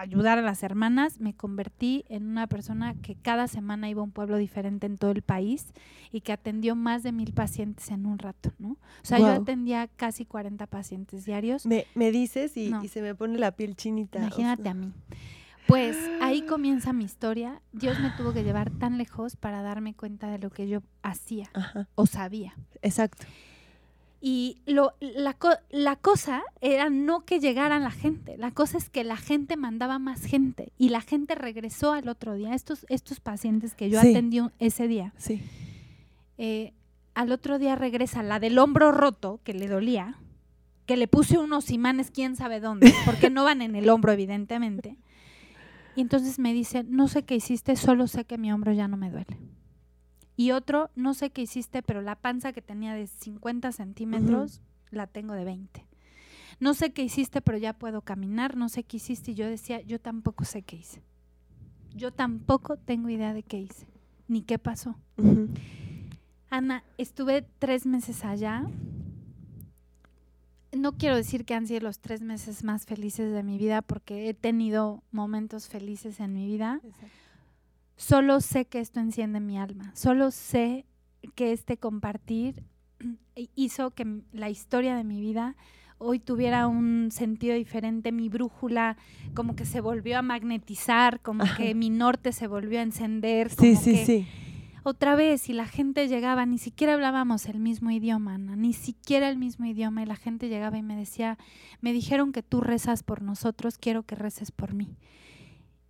[0.00, 4.10] ayudar a las hermanas, me convertí en una persona que cada semana iba a un
[4.12, 5.66] pueblo diferente en todo el país
[6.12, 8.70] y que atendió más de mil pacientes en un rato, ¿no?
[8.72, 11.66] O sea, yo atendía casi 40 pacientes diarios.
[11.66, 12.84] Me, me dices y, No.
[12.84, 14.18] y se me pone la piel chinita.
[14.18, 14.92] Imagínate a mí.
[15.66, 17.62] Pues ahí comienza mi historia.
[17.72, 21.48] Dios me tuvo que llevar tan lejos para darme cuenta de lo que yo hacía
[21.54, 22.54] Ajá, o sabía.
[22.82, 23.24] exacto.
[24.22, 25.36] Y lo, la,
[25.70, 29.98] la, cosa era no que llegaran la gente, la cosa es que la gente mandaba
[29.98, 32.54] más gente y la gente regresó al otro día.
[32.54, 35.40] Estos, estos pacientes que yo atendí ese día, sí.
[36.36, 36.74] Eh,
[37.14, 40.16] al otro día regresa la del hombro roto, que le dolía,
[40.86, 44.96] que le puse unos imanes quién sabe dónde, porque no van en el hombro evidentemente.
[45.96, 48.96] Y entonces me dice, no sé qué hiciste, solo sé que mi hombro ya no
[48.96, 49.38] me duele.
[50.40, 55.06] Y otro, no sé qué hiciste, pero la panza que tenía de 50 centímetros la
[55.06, 55.86] tengo de 20.
[56.60, 58.56] No sé qué hiciste, pero ya puedo caminar.
[58.56, 59.32] No sé qué hiciste.
[59.32, 61.02] Y yo decía, yo tampoco sé qué hice.
[61.94, 63.86] Yo tampoco tengo idea de qué hice,
[64.28, 64.96] ni qué pasó.
[66.48, 68.66] Ana, estuve tres meses allá.
[70.72, 74.30] No quiero decir que han sido los tres meses más felices de mi vida, porque
[74.30, 76.80] he tenido momentos felices en mi vida.
[78.00, 80.86] Solo sé que esto enciende mi alma, solo sé
[81.34, 82.64] que este compartir
[83.54, 85.54] hizo que la historia de mi vida
[85.98, 88.96] hoy tuviera un sentido diferente, mi brújula
[89.34, 93.50] como que se volvió a magnetizar, como que mi norte se volvió a encender.
[93.50, 94.26] sí, sí, sí.
[94.82, 99.36] Otra vez, y la gente llegaba, ni siquiera hablábamos el mismo idioma, ni siquiera el
[99.36, 101.36] mismo idioma, y la gente llegaba y me decía,
[101.82, 104.96] me dijeron que tú rezas por nosotros, quiero que reces por mí.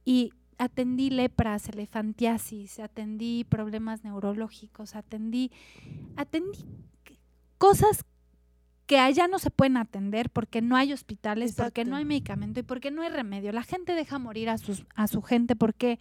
[0.04, 5.50] Y atendí lepras, elefantiasis, atendí problemas neurológicos, atendí,
[6.16, 6.58] atendí
[7.58, 8.04] cosas
[8.86, 12.62] que allá no se pueden atender porque no hay hospitales, porque no hay medicamento y
[12.62, 13.52] porque no hay remedio.
[13.52, 15.98] La gente deja morir a, sus, a su gente porque,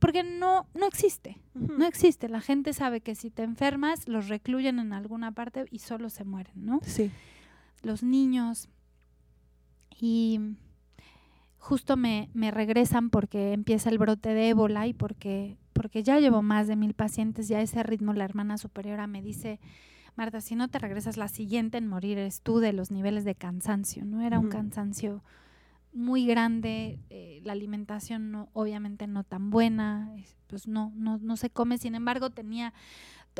[0.00, 2.28] porque no, no existe, no existe.
[2.28, 6.24] La gente sabe que si te enfermas, los recluyen en alguna parte y solo se
[6.24, 6.80] mueren, ¿no?
[6.82, 7.10] Sí.
[7.82, 8.68] Los niños.
[9.96, 10.40] Y
[11.64, 16.42] justo me, me, regresan porque empieza el brote de ébola y porque, porque ya llevo
[16.42, 19.60] más de mil pacientes y a ese ritmo la hermana superiora me dice,
[20.14, 23.34] Marta, si no te regresas la siguiente en morir eres tú de los niveles de
[23.34, 24.20] cansancio, ¿no?
[24.20, 25.24] Era un cansancio
[25.94, 30.14] muy grande, eh, la alimentación no, obviamente no tan buena,
[30.48, 32.74] pues no, no, no se come, sin embargo tenía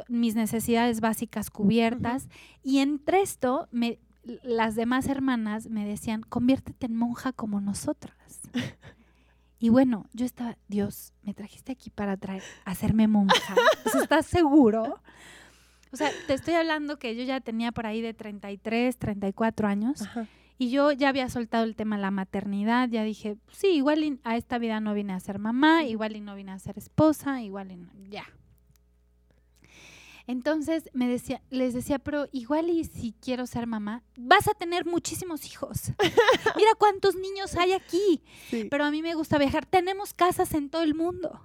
[0.08, 2.30] mis necesidades básicas cubiertas
[2.62, 3.98] y entre esto me,
[4.42, 8.14] las demás hermanas me decían, conviértete en monja como nosotras.
[9.60, 13.54] Y bueno, yo estaba, Dios, me trajiste aquí para traer, hacerme monja.
[13.98, 15.00] ¿Estás seguro?
[15.90, 20.02] O sea, te estoy hablando que yo ya tenía por ahí de 33, 34 años.
[20.58, 24.36] Y yo ya había soltado el tema de la maternidad, ya dije, sí, igual a
[24.36, 27.72] esta vida no vine a ser mamá, igual y no vine a ser esposa, igual
[27.72, 28.24] y ya,
[30.26, 34.86] entonces me decía, les decía, pero igual y si quiero ser mamá, vas a tener
[34.86, 35.92] muchísimos hijos.
[36.56, 38.22] Mira cuántos niños hay aquí.
[38.70, 39.66] Pero a mí me gusta viajar.
[39.66, 41.40] Tenemos casas en todo el mundo.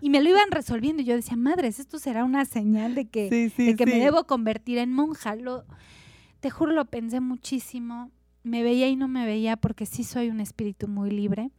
[0.00, 1.02] Y me lo iban resolviendo.
[1.02, 4.92] Y yo decía, madres, esto será una señal de que, que me debo convertir en
[4.92, 5.34] monja.
[5.34, 5.64] Lo,
[6.38, 10.40] te juro, lo pensé muchísimo me veía y no me veía porque sí soy un
[10.40, 11.50] espíritu muy libre.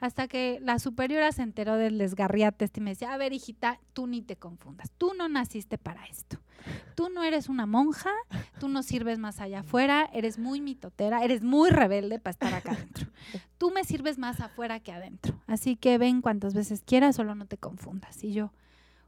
[0.00, 3.78] Hasta que la superiora se enteró del desgarriate este y me decía, a ver, hijita,
[3.92, 6.38] tú ni te confundas, tú no naciste para esto.
[6.94, 8.10] Tú no eres una monja,
[8.58, 12.72] tú no sirves más allá afuera, eres muy mitotera, eres muy rebelde para estar acá
[12.72, 13.06] adentro.
[13.58, 15.34] Tú me sirves más afuera que adentro.
[15.46, 18.22] Así que ven cuantas veces quieras, solo no te confundas.
[18.24, 18.52] Y yo,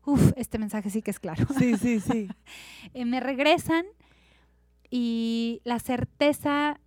[0.04, 1.46] uff, este mensaje sí que es claro.
[1.58, 2.28] Sí, sí, sí.
[2.94, 3.84] Eh, me regresan
[4.90, 6.78] y la certeza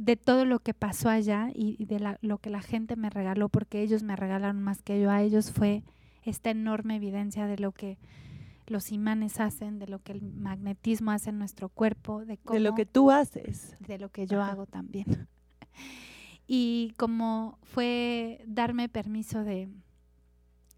[0.00, 3.82] de todo lo que pasó allá y, de lo que la gente me regaló, porque
[3.82, 5.84] ellos me regalaron más que yo a ellos, fue
[6.22, 7.98] esta enorme evidencia de lo que
[8.66, 12.74] los imanes hacen, de lo que el magnetismo hace en nuestro cuerpo, de, de lo
[12.74, 13.76] que tú haces.
[13.78, 15.28] De lo que yo hago también.
[16.52, 19.68] Y como fue darme permiso de,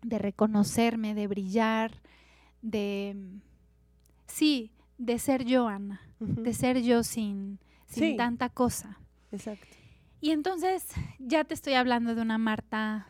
[0.02, 2.02] de reconocerme, de brillar,
[2.60, 3.16] de,
[4.26, 8.98] sí, de ser yo, Ana, de ser yo sin, sin tanta cosa.
[9.32, 9.66] Exacto.
[10.20, 10.86] Y entonces
[11.18, 13.08] ya te estoy hablando de una Marta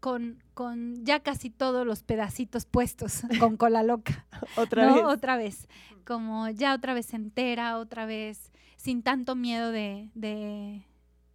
[0.00, 4.24] con, con, ya casi todos los pedacitos puestos con cola loca.
[4.56, 5.04] otra vez.
[5.04, 5.68] Otra vez.
[6.04, 10.82] Como ya otra vez entera, otra vez sin tanto miedo de, de,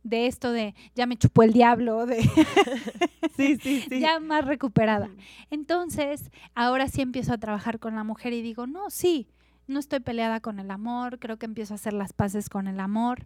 [0.04, 2.22] de esto de ya me chupó el diablo, de
[3.36, 4.00] sí, sí, sí.
[4.00, 5.10] ya más recuperada.
[5.50, 9.28] Entonces, ahora sí empiezo a trabajar con la mujer y digo, no, sí,
[9.68, 12.80] no estoy peleada con el amor, creo que empiezo a hacer las paces con el
[12.80, 13.26] amor.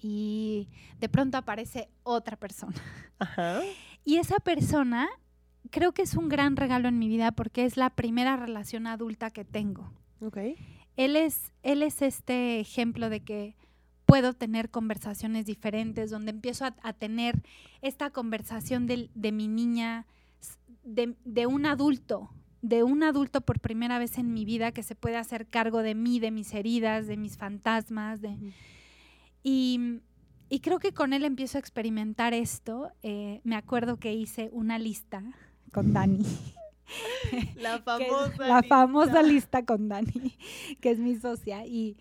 [0.00, 2.80] Y de pronto aparece otra persona.
[4.06, 5.08] Y esa persona
[5.70, 9.30] creo que es un gran regalo en mi vida porque es la primera relación adulta
[9.30, 9.90] que tengo.
[10.20, 10.56] Okay.
[10.96, 13.56] Él es, él es este ejemplo de que
[14.06, 17.42] puedo tener conversaciones diferentes, donde empiezo a, tener
[17.80, 20.06] esta conversación de, mi niña,
[20.84, 22.30] de, de, un adulto,
[22.64, 25.94] de un adulto por primera vez en mi vida que se puede hacer cargo de
[25.94, 28.38] mí, de mis heridas, de mis fantasmas, de...
[29.42, 30.00] Y,
[30.48, 32.90] y creo que con él empiezo a experimentar esto.
[33.02, 35.22] Eh, me acuerdo que hice una lista
[35.72, 36.24] con Dani.
[37.56, 38.48] La que famosa.
[38.48, 39.58] la famosa lista.
[39.58, 40.34] lista con Dani,
[40.80, 41.66] que es mi socia.
[41.66, 41.98] Y,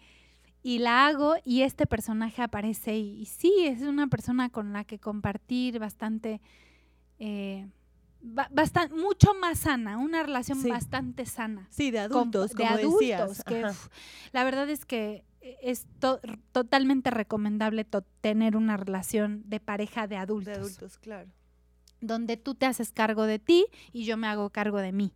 [0.62, 4.86] y la hago y este personaje aparece y, y sí, es una persona con la
[4.86, 6.40] que compartir bastante,
[7.20, 7.68] eh,
[8.24, 10.70] ba- bastan- mucho más sana, una relación Sí.
[10.70, 11.68] bastante sana.
[11.70, 13.44] Sí, de con- adultos, de como adultos, decías.
[13.44, 13.88] que uf,
[14.32, 15.24] la verdad es que
[15.62, 16.20] es to-
[16.54, 21.30] totalmente recomendable to- tener una relación de pareja de adultos, De adultos, claro.
[22.00, 25.14] donde tú te haces cargo de ti y yo me hago cargo de mí.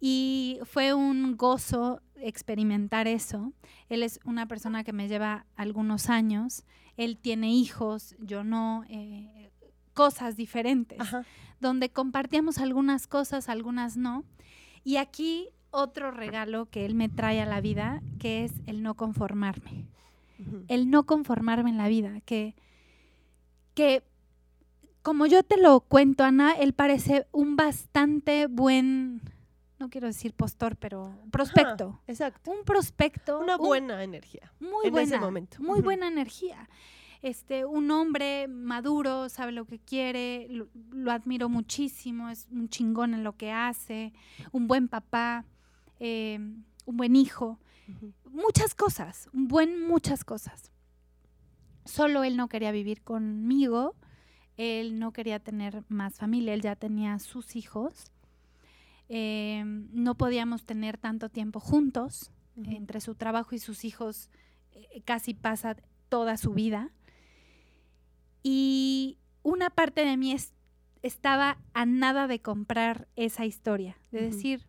[0.00, 3.52] Y fue un gozo experimentar eso.
[3.88, 6.64] Él es una persona que me lleva algunos años,
[6.96, 9.43] él tiene hijos, yo no, eh,
[9.94, 11.24] cosas diferentes Ajá.
[11.60, 14.24] donde compartíamos algunas cosas, algunas no.
[14.84, 18.94] Y aquí otro regalo que él me trae a la vida, que es el no
[18.94, 19.86] conformarme.
[20.38, 20.64] Ujú.
[20.68, 22.54] El no conformarme en la vida, que,
[23.74, 24.02] que
[25.02, 29.20] como yo te lo cuento, Ana, él parece un bastante buen,
[29.78, 32.00] no quiero decir postor, pero prospecto.
[32.06, 32.50] Exacto.
[32.50, 33.38] Un prospecto.
[33.38, 34.52] Una un- buena energía.
[34.60, 35.56] muy en buena, ese momento.
[35.60, 35.82] muy Ujú.
[35.82, 36.68] buena energía.
[37.24, 43.14] Este, un hombre maduro, sabe lo que quiere, lo, lo admiro muchísimo, es un chingón
[43.14, 44.12] en lo que hace,
[44.52, 45.46] un buen papá,
[46.00, 46.38] eh,
[46.84, 47.58] un buen hijo,
[48.30, 50.70] muchas cosas, un buen muchas cosas.
[51.86, 53.94] Solo él no quería vivir conmigo,
[54.58, 58.12] él no quería tener más familia, él ya tenía sus hijos,
[59.08, 62.32] eh, no podíamos tener tanto tiempo juntos,
[62.66, 64.28] entre su trabajo y sus hijos
[64.72, 65.74] eh, casi pasa
[66.10, 66.90] toda su vida.
[68.46, 70.52] Y una parte de mí es-
[71.02, 74.66] estaba a nada de comprar esa historia, de decir,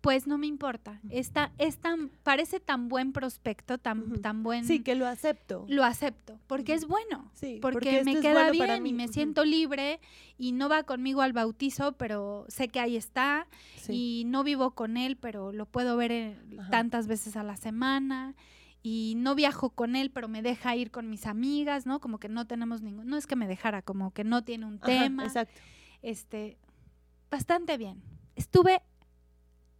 [0.00, 4.64] pues no me importa, está, es tan, parece tan buen prospecto, tan, tan buen...
[4.64, 5.64] Sí, que lo acepto.
[5.68, 8.92] Lo acepto, porque es bueno, Sí, porque, me queda bueno bien para y mí.
[8.92, 9.98] me siento libre
[10.38, 14.20] y no va conmigo al bautizo, pero sé que ahí está Sí.
[14.20, 16.36] y no vivo con él, pero lo puedo ver eh,
[16.70, 18.34] tantas veces a la semana
[18.88, 21.98] y no viajo con él, pero me deja ir con mis amigas, ¿no?
[21.98, 24.76] Como que no tenemos ningún, no es que me dejara, como que no tiene un
[24.76, 25.60] Ajá, tema, Exacto.
[26.02, 26.56] este,
[27.28, 28.00] bastante bien.
[28.36, 28.80] Estuve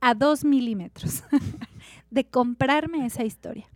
[0.01, 1.23] a dos milímetros
[2.11, 3.69] de comprarme esa historia.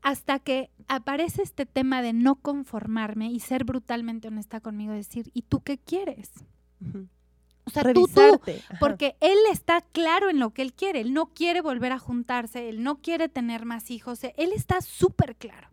[0.00, 5.42] Hasta que aparece este tema de no conformarme y ser brutalmente honesta conmigo, decir, ¿y
[5.42, 6.32] tú qué quieres?
[7.64, 8.40] O sea, tú, tú,
[8.80, 11.00] porque él está claro en lo que él quiere.
[11.00, 14.24] Él no quiere volver a juntarse, él no quiere tener más hijos.
[14.24, 15.68] eh, Él está súper claro.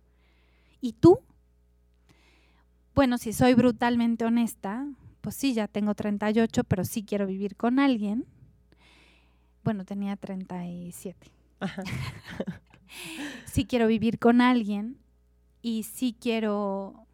[0.82, 1.20] ¿Y tú?
[2.94, 4.88] Bueno, si soy brutalmente honesta,
[5.22, 8.26] pues sí, ya tengo 38, pero sí quiero vivir con alguien.
[9.64, 11.32] Bueno, tenía 37.
[11.60, 11.84] Ajá.
[13.46, 14.98] Sí quiero vivir con alguien
[15.62, 17.07] y sí quiero,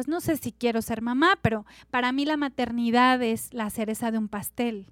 [0.00, 4.10] pues no sé si quiero ser mamá, pero para mí la maternidad es la cereza
[4.10, 4.86] de un pastel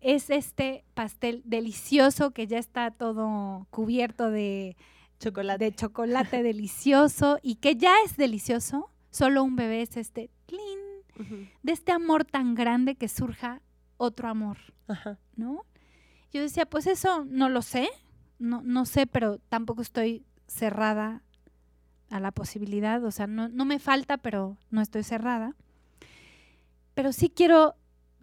[0.00, 4.74] es este pastel delicioso que ya está todo cubierto de,
[5.18, 5.64] Chocolate.
[5.66, 8.90] de chocolate delicioso y que ya es delicioso.
[9.10, 10.30] Solo un bebé es este.
[11.18, 11.46] Ujú.
[11.62, 13.60] de este amor tan grande que surja
[13.98, 14.56] otro amor,
[14.86, 15.18] Ajá.
[15.36, 15.66] ¿no?
[16.32, 17.88] Yo decía, pues eso no lo sé,
[18.38, 21.22] no, no sé, pero tampoco estoy cerrada
[22.10, 25.54] a la posibilidad, o sea, no, no me falta, pero no estoy cerrada.
[26.94, 27.74] Pero sí quiero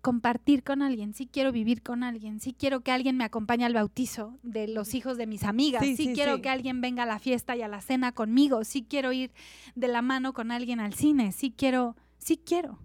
[0.01, 3.73] compartir con alguien, sí quiero vivir con alguien, sí quiero que alguien me acompañe al
[3.73, 6.41] bautizo de los hijos de mis amigas, Sí, sí, sí, quiero sí.
[6.43, 9.31] que alguien venga a la fiesta y a la cena conmigo, sí quiero ir
[9.73, 12.77] de la mano con alguien al cine, sí quiero, sí quiero.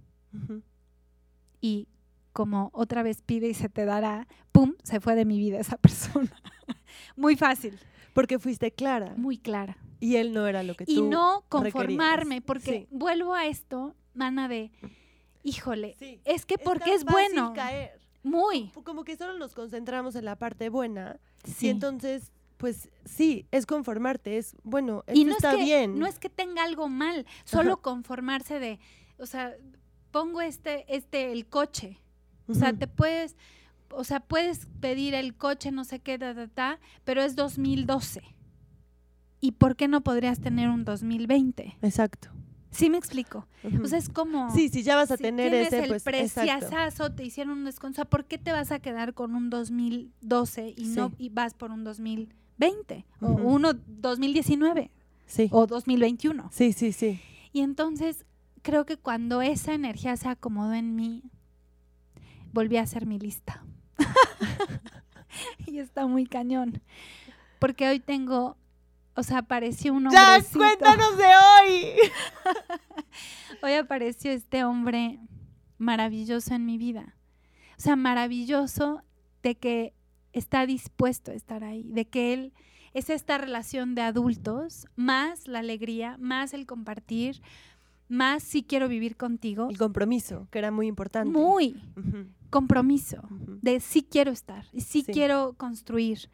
[1.60, 1.88] Y
[2.32, 5.76] como otra vez pide y se te dará, ¡pum!, se fue de mi vida esa
[5.78, 6.30] persona.
[7.16, 7.78] muy fácil,
[8.14, 9.12] Porque fuiste clara.
[9.16, 9.76] muy clara.
[10.00, 11.72] Y él no era lo que tú Y no requerías.
[11.74, 12.86] conformarme, porque Sí.
[12.90, 14.70] vuelvo a esto, mana, de,
[15.42, 16.20] híjole, Sí.
[16.24, 17.52] es que porque tan es fácil bueno.
[17.54, 18.00] caer.
[18.22, 18.70] Muy.
[18.84, 21.18] Como que solo nos concentramos en la parte buena.
[21.44, 21.66] Sí.
[21.66, 24.36] Y entonces, pues sí, es conformarte.
[24.36, 25.98] Es, bueno, esto y no está es que, bien.
[25.98, 27.82] no es que tenga algo mal, solo Ajá.
[27.82, 28.78] conformarse de,
[29.18, 29.54] o sea,
[30.10, 31.98] pongo este, este, el coche.
[32.48, 33.36] O sea, te puedes,
[33.90, 38.22] o sea, puedes pedir el coche, no sé qué, ta, ta, ta, pero es 2012.
[39.40, 41.76] ¿Y por qué no podrías tener un 2020?
[41.82, 42.28] Exacto.
[42.70, 43.46] ¿Sí me explico?
[43.82, 44.54] O sea, es como...
[44.54, 47.64] sí, si ya vas a si tener tienes ese, el pues, preciazazo, te hicieron un
[47.64, 51.72] descuento, ¿por qué te vas a quedar con un 2012 y no y vas por
[51.72, 54.90] un 2020 o uno 2019
[55.26, 55.48] Sí.
[55.52, 56.48] o 2021?
[56.52, 57.20] Sí, sí, sí.
[57.52, 58.24] Y entonces
[58.62, 61.22] creo que cuando esa energía se acomodó en mí,
[62.52, 63.64] volví a hacer mi lista.
[65.66, 66.80] y está muy cañón.
[67.58, 68.56] Porque hoy tengo,
[69.20, 70.58] o sea, apareció un ¡Ya, hombrecito.
[70.58, 71.94] cuéntanos de hoy!
[73.62, 75.18] Hoy apareció este hombre
[75.78, 77.16] maravilloso en mi vida.
[77.78, 79.02] O sea, maravilloso
[79.42, 79.94] de que
[80.32, 82.52] está dispuesto a estar ahí, de que él
[82.92, 87.40] es esta relación de adultos, más la alegría, más el compartir,
[88.08, 89.68] más si quiero vivir contigo.
[89.70, 91.30] El compromiso, que era muy importante.
[91.30, 91.80] Muy
[92.50, 93.22] compromiso
[93.62, 95.12] de sí quiero estar y sí, Sí.
[95.12, 96.28] quiero construir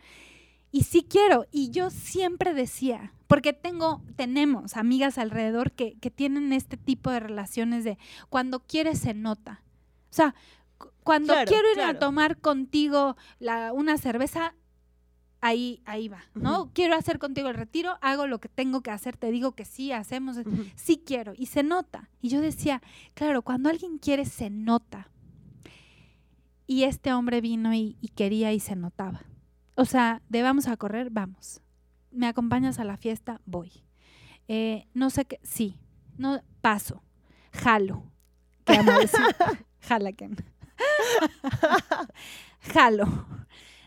[0.77, 6.53] y sí quiero y yo siempre decía porque tengo tenemos amigas alrededor que, que tienen
[6.53, 9.63] este tipo de relaciones de cuando quieres se nota
[10.11, 10.35] o sea
[10.79, 11.97] cu- cuando Claro, quiero ir claro.
[11.97, 14.55] a tomar contigo la, una cerveza
[15.41, 19.17] ahí ahí va no quiero hacer contigo el retiro hago lo que tengo que hacer
[19.17, 20.37] te digo que sí hacemos
[20.75, 22.11] sí quiero y se nota.
[22.21, 22.83] Y yo decía,
[23.15, 25.09] claro, cuando alguien quiere se nota.
[26.67, 29.23] Y este hombre vino y, y quería y se notaba.
[29.77, 31.61] O sea, de vamos a correr, vamos.
[32.11, 33.41] ¿Me acompañas a la fiesta?
[33.45, 33.71] Voy.
[34.49, 35.79] Eh, no sé qué, sí.
[36.17, 37.03] No, paso.
[37.53, 38.03] Jalo.
[38.65, 39.21] ¿Qué amo decir?
[39.81, 40.35] Jala, Ken.
[42.73, 43.27] Jalo.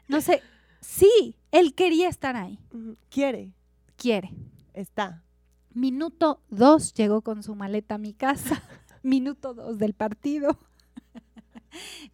[0.07, 0.41] No sé.
[0.79, 2.59] Sí, él quería estar ahí.
[3.09, 3.53] Quiere,
[3.95, 4.31] Quiere.
[4.73, 5.23] está.
[5.71, 8.61] Minuto dos llegó con su maleta a mi casa.
[9.03, 10.57] Minuto dos del partido.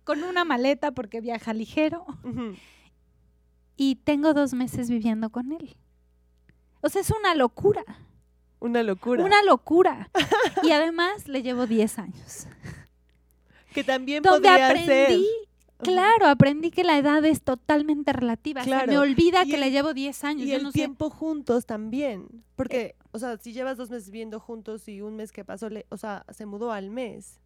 [0.04, 2.06] con una maleta porque viaja ligero.
[3.78, 5.76] Y tengo dos meses viviendo con él.
[6.82, 7.84] O sea, es una locura.
[8.60, 9.24] Una locura.
[9.24, 10.10] Una locura.
[10.64, 12.48] y además le llevo 10 años.
[13.74, 15.20] Que también Donde podría aprendí, ser.
[15.80, 18.62] claro, aprendí que la edad es totalmente relativa.
[18.64, 18.88] Claro.
[18.92, 20.44] me olvida Y que el- le llevo 10 años.
[20.48, 20.80] Y Yo el no sé.
[20.80, 22.44] tiempo juntos también.
[22.56, 25.86] Porque, o sea, si llevas dos meses viviendo juntos y un mes que pasó, le-
[25.90, 27.42] o sea, se mudó al mes.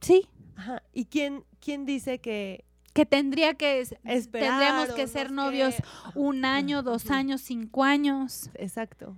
[0.00, 0.82] Sí, Ajá.
[0.92, 2.64] ¿Y quién, quién dice que
[2.98, 5.84] que tendría que esperar tendríamos que ser novios qué?
[6.18, 8.50] un año, dos años, cinco años.
[8.54, 9.16] Exacto.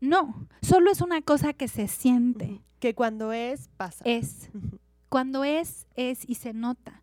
[0.00, 2.60] No, solo es una cosa que se siente.
[2.80, 4.02] Que cuando es, pasa.
[4.04, 4.50] Es.
[5.08, 7.02] Cuando es, es y se nota.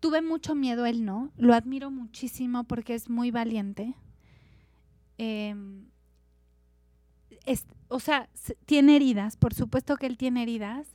[0.00, 1.30] Tuve mucho miedo él, ¿no?
[1.36, 3.94] Lo admiro muchísimo porque es muy valiente.
[5.18, 5.84] Em,
[7.44, 8.30] es- o sea,
[8.64, 10.88] tiene heridas, por supuesto que él tiene heridas,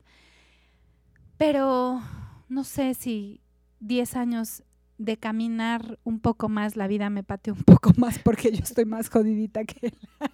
[1.38, 2.02] pero
[2.50, 3.41] no sé si
[3.82, 4.64] 10 años
[4.98, 8.86] de caminar un poco más, la vida me pateó un poco más porque yo estoy
[8.86, 9.98] más jodidita que él.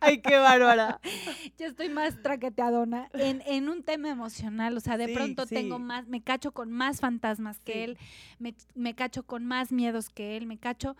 [0.00, 1.00] Ay, qué bárbara.
[1.56, 5.78] Yo estoy más traqueteadona en, en un tema emocional, o sea, de Sí, pronto tengo
[5.78, 7.78] más, me cacho con más fantasmas que Sí.
[7.78, 7.98] él,
[8.40, 10.96] me, me cacho con más miedos que él, me cacho.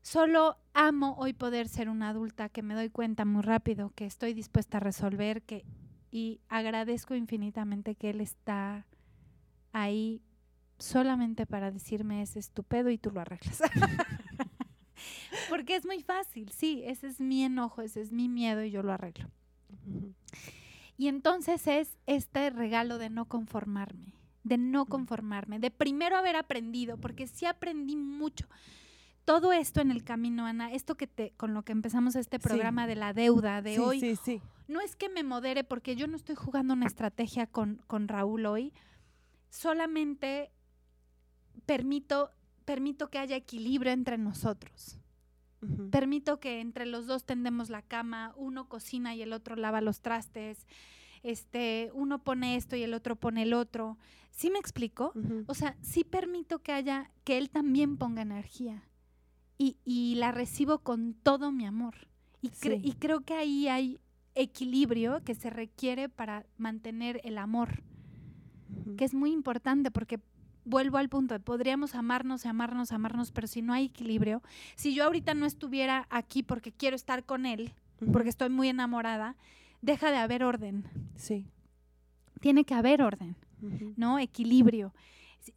[0.00, 4.32] Solo amo hoy poder ser una adulta que me doy cuenta muy rápido que estoy
[4.32, 5.66] dispuesta a resolver que
[6.10, 8.86] y agradezco infinitamente que él está
[9.74, 10.22] ahí
[10.78, 13.60] solamente para decirme es estupendo y tú lo arreglas.
[15.48, 18.82] Porque es muy fácil, sí, ese es mi enojo, ese es mi miedo y yo
[18.82, 19.30] lo arreglo.
[20.96, 26.98] Y entonces es este regalo de no conformarme, de no conformarme, de primero haber aprendido,
[26.98, 28.48] porque sí aprendí mucho.
[29.24, 32.42] Todo esto en el camino, Ana, esto que te, con lo que empezamos este Sí.
[32.44, 34.40] programa de la deuda de sí, hoy, sí.
[34.68, 38.46] no es que me modere porque yo no estoy jugando una estrategia con, con Raúl
[38.46, 38.72] hoy,
[39.50, 40.50] solamente
[41.68, 42.30] permito,
[42.64, 44.98] permito que haya equilibrio entre nosotros.
[45.90, 50.00] Permito que entre los dos tendemos la cama, uno cocina y el otro lava los
[50.00, 50.66] trastes,
[51.24, 53.98] este, uno pone esto y el otro pone el otro.
[54.30, 55.12] ¿Sí me explico?
[55.46, 58.84] O sea, sí permito que haya, que él también ponga energía
[59.58, 62.06] y, y la recibo con todo mi amor.
[62.40, 62.88] Y, cre- Sí.
[62.88, 64.00] y creo que ahí hay
[64.36, 67.82] equilibrio que se requiere para mantener el amor,
[68.96, 70.20] que es muy importante porque
[70.68, 74.42] vuelvo al punto de podríamos amarnos, amarnos, amarnos, pero si no hay equilibrio,
[74.76, 77.72] si yo ahorita no estuviera aquí porque quiero estar con él,
[78.12, 79.34] porque estoy muy enamorada,
[79.82, 80.84] deja de haber orden.
[81.16, 81.46] Sí.
[82.40, 83.36] Tiene que haber orden.
[83.96, 84.18] ¿no?
[84.20, 84.94] Equilibrio.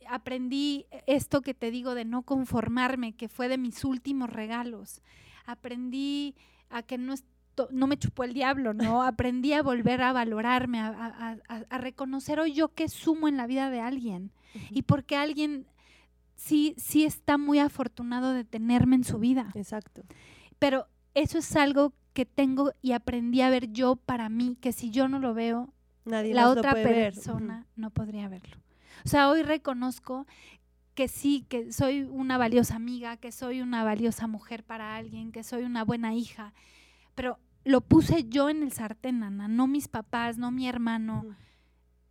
[0.07, 5.01] Aprendí esto que te digo de no conformarme, que fue de mis últimos regalos.
[5.45, 6.34] Aprendí
[6.70, 7.14] a que no,
[7.72, 9.03] no me chupó el diablo, ¿no?
[9.03, 13.38] Aprendí a volver a valorarme, a, a- a- a reconocer hoy yo qué sumo en
[13.38, 14.32] la vida de alguien.
[14.69, 15.67] Y porque alguien
[16.35, 19.51] sí, sí está muy afortunado de tenerme en su vida.
[19.55, 20.03] Exacto.
[20.59, 24.91] Pero eso es algo que tengo y aprendí a ver yo para mí, que si
[24.91, 25.73] yo no lo veo,
[26.05, 27.13] Nadie la otra ver.
[27.13, 28.57] Persona no podría verlo.
[29.05, 30.25] O sea, hoy reconozco
[30.93, 35.43] que sí, que soy una valiosa amiga, que soy una valiosa mujer para alguien, que
[35.43, 36.53] soy una buena hija,
[37.15, 41.35] pero lo puse yo en el sartén, Ana, no mis papás, no mi hermano,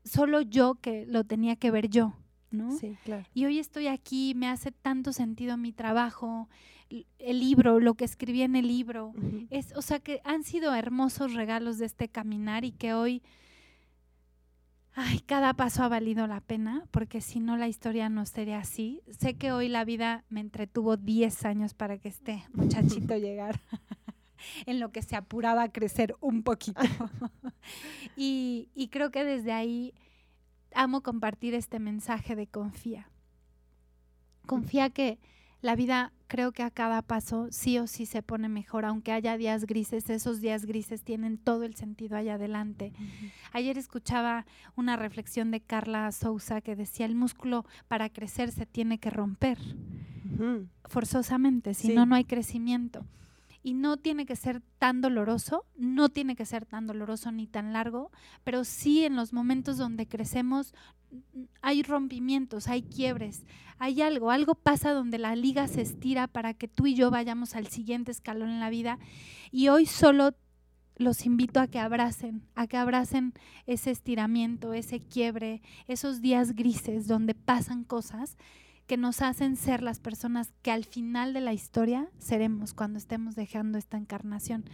[0.04, 2.14] solo yo que lo tenía que ver yo.
[2.50, 2.76] ¿No?
[2.78, 3.24] Sí, claro.
[3.34, 6.48] Y hoy estoy aquí, me hace tanto sentido mi trabajo,
[7.18, 9.12] el libro, lo que escribí en el libro.
[9.50, 13.22] Es, o sea, que han sido hermosos regalos de este caminar y que hoy,
[14.94, 19.02] ay, cada paso ha valido la pena, porque si no la historia no sería así.
[19.10, 23.60] Sé que hoy la vida me entretuvo 10 años para que este muchachito llegara.
[24.66, 26.80] en lo que se apuraba a crecer un poquito.
[28.16, 29.94] y, y creo que desde ahí
[30.74, 33.08] amo compartir este mensaje de confía.
[34.46, 35.18] Confía que
[35.62, 39.36] la vida creo que a cada paso sí o sí se pone mejor, aunque haya
[39.36, 42.92] días grises, esos días grises tienen todo el sentido allá adelante.
[43.52, 44.46] Ayer escuchaba
[44.76, 49.58] una reflexión de Carla Sousa que decía, el músculo para crecer se tiene que romper
[50.86, 51.94] forzosamente, si Sí.
[51.94, 53.04] no, no hay crecimiento.
[53.62, 57.72] Y no tiene que ser tan doloroso, no tiene que ser tan doloroso ni tan
[57.72, 58.10] largo,
[58.42, 60.72] pero sí en los momentos donde crecemos
[61.10, 63.44] mm, hay rompimientos, hay quiebres,
[63.78, 67.54] hay algo, algo pasa donde la liga se estira para que tú y yo vayamos
[67.54, 68.98] al siguiente escalón en la vida.
[69.50, 70.34] Y hoy solo
[70.96, 73.32] los invito a que abracen, a que abracen
[73.66, 78.36] ese estiramiento, ese quiebre, esos días grises donde pasan cosas
[78.90, 83.36] que nos hacen ser las personas que al final de la historia seremos cuando estemos
[83.36, 84.64] dejando esta encarnación.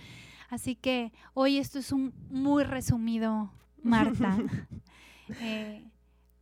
[0.48, 3.52] Así que hoy esto es un muy resumido,
[3.82, 4.38] Marta.
[5.40, 5.84] Eh,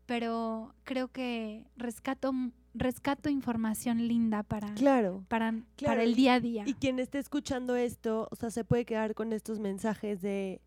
[0.05, 2.33] pero creo que rescato,
[2.75, 5.25] rescato información linda para, Claro.
[5.29, 6.63] para, Claro, para el día a día.
[6.67, 10.61] Y quien esté escuchando esto, o sea, se puede quedar con estos mensajes de,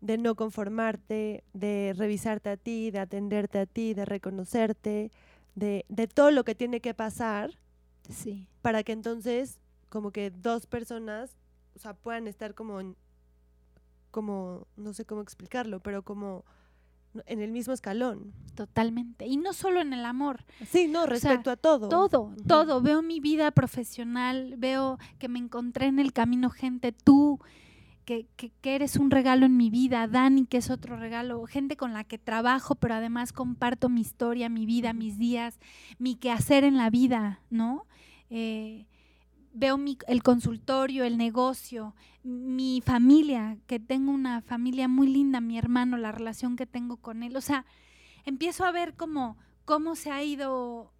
[0.00, 5.10] de no conformarte, de revisarte a ti, de atenderte a ti, de reconocerte,
[5.58, 7.58] de, de todo lo que tiene que pasar
[8.10, 9.58] Sí, para que entonces
[9.90, 11.36] como que dos personas,
[11.74, 12.96] o sea, puedan estar como, en-
[14.10, 16.44] como, no sé cómo explicarlo, pero como
[17.26, 18.32] en el mismo escalón.
[18.54, 19.26] totalmente.
[19.26, 21.88] Y no solo en el amor, Sí, no, sea, respecto a todo.
[21.88, 22.80] todo, todo.
[22.82, 27.38] Veo mi vida profesional, veo que me encontré en el camino gente, tú,
[28.08, 31.76] que, que, que eres un regalo en mi vida, Dani, que es otro regalo, gente
[31.76, 35.58] con la que trabajo, pero además comparto mi historia, mi vida, mis días,
[35.98, 37.84] mi quehacer en la vida, ¿no?
[38.30, 38.86] Eh,
[39.52, 45.58] veo mi- el consultorio, el negocio, mi familia, que tengo una familia muy linda, mi
[45.58, 47.36] hermano, la relación que tengo con él.
[47.36, 47.66] O sea,
[48.24, 49.36] empiezo a ver cómo,
[49.66, 50.94] cómo se ha ido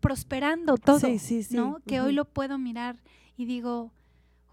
[0.00, 1.56] prosperando todo, Sí, sí, sí.
[1.56, 1.80] ¿no?
[1.84, 3.02] Que hoy lo puedo mirar
[3.36, 3.92] y digo,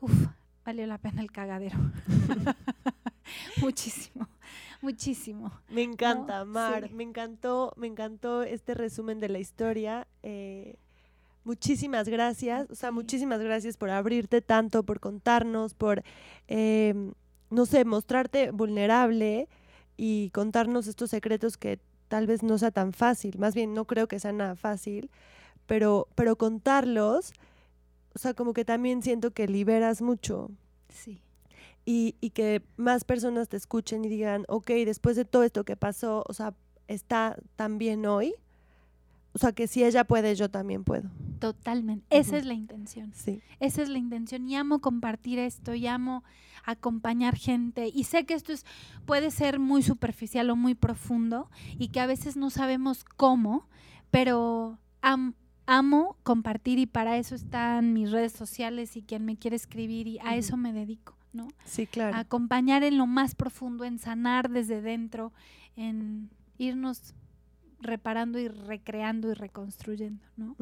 [0.01, 0.29] uff,
[0.67, 1.77] valió la pena el cagadero.
[3.61, 4.27] muchísimo,
[4.81, 5.51] muchísimo.
[5.69, 6.45] Me encanta, ¿no?
[6.51, 6.89] Mar.
[6.89, 6.93] Sí.
[6.93, 10.07] Me encantó, me encantó este resumen de la historia.
[10.23, 10.75] eh,
[11.45, 12.69] muchísimas gracias.
[12.69, 12.95] O sea, Sí.
[12.95, 16.03] muchísimas gracias por abrirte tanto, por contarnos, por,
[16.49, 16.93] eh,
[17.49, 19.47] no sé, mostrarte vulnerable
[19.95, 23.37] y contarnos estos secretos que tal vez no sea tan fácil.
[23.39, 25.09] Más bien, no creo que sea nada fácil,
[25.65, 27.31] pero, pero contarlos,
[28.17, 30.49] o sea, como que también siento que liberas mucho
[30.89, 31.21] Sí,
[31.85, 35.75] y, y que más personas te escuchen y digan, ok, después de todo esto que
[35.77, 36.55] pasó, o sea,
[36.87, 38.33] está tan bien hoy.
[39.33, 41.11] O sea, que si ella puede, yo también puedo.
[41.37, 42.03] totalmente.
[42.09, 43.13] Esa es la intención.
[43.13, 43.39] Sí.
[43.59, 46.23] Esa es la intención y amo compartir esto y amo
[46.65, 48.65] acompañar gente y sé que esto es
[49.05, 53.67] puede ser muy superficial o muy profundo y que a veces no sabemos cómo,
[54.09, 55.35] pero am-
[55.67, 60.17] amo compartir y para eso están mis redes sociales y quien me quiere escribir y
[60.19, 61.49] a eso me dedico, ¿no?
[61.65, 62.15] Sí, claro.
[62.15, 65.33] A acompañar en lo más profundo, en sanar desde dentro,
[65.75, 67.13] en irnos
[67.79, 70.55] reparando y recreando y reconstruyendo, ¿no?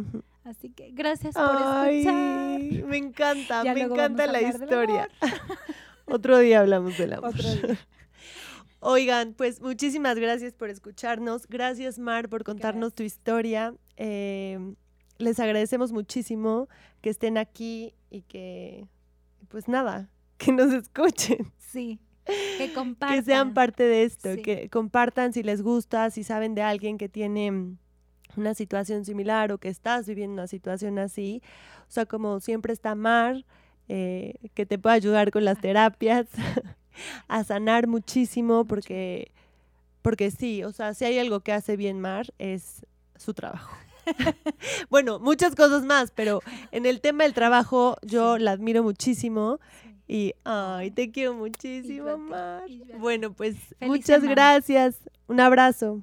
[0.44, 2.14] Así que gracias por escuchar.
[2.14, 5.08] Ay, me encanta, Ya me encanta la historia.
[6.06, 7.30] Otro día hablamos del amor.
[7.30, 7.78] Otro día.
[8.80, 11.48] Oigan, pues muchísimas gracias por escucharnos.
[11.48, 13.74] Gracias, Mar, por contarnos tu historia.
[13.98, 14.76] Eh,
[15.18, 16.68] les agradecemos muchísimo
[17.02, 18.86] que estén aquí y que,
[19.50, 22.00] pues nada, que nos escuchen, Sí,
[22.58, 23.18] que compartan.
[23.20, 24.42] que sean parte de esto, Sí.
[24.42, 27.76] que compartan si les gusta, si saben de alguien que tiene
[28.38, 31.42] una situación similar o que estás viviendo una situación así.
[31.88, 33.46] O sea, como siempre está Mar,
[33.88, 36.28] eh, que te puede ayudar con las terapias,
[37.28, 39.32] a sanar muchísimo, porque,
[40.02, 42.86] porque sí, o sea, si hay algo que hace bien Mar, es
[43.16, 43.74] su trabajo.
[44.90, 46.42] bueno, muchas cosas más, pero
[46.72, 48.44] en el tema del trabajo yo Sí.
[48.44, 49.96] la admiro muchísimo Sí.
[50.08, 52.64] y, ay, te quiero muchísimo, Mar.
[53.00, 54.32] Bueno, pues Feliz muchas semana.
[54.32, 54.98] gracias.
[55.28, 56.02] Un abrazo.